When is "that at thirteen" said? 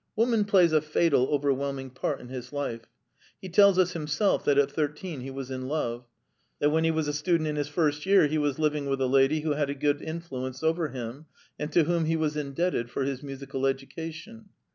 4.45-5.21